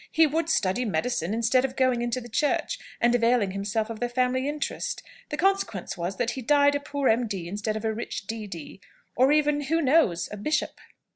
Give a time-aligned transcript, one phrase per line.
[0.09, 4.09] He would study medicine, instead of going into the Church, and availing himself of the
[4.09, 5.03] family interest.
[5.29, 7.47] The consequence was, that he died a poor M.D.
[7.47, 8.81] instead of a rich D.D.
[9.15, 10.27] or even, who knows?
[10.31, 10.79] a bishop!"